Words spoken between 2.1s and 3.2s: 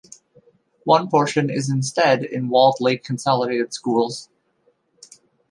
in Walled Lake